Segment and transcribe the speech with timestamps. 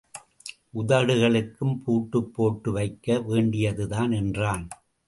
[0.73, 4.67] உதடுகளுக்கும் பூட்டுப்போட்டு வைக்க வேண்டியதுதான் என்றான்.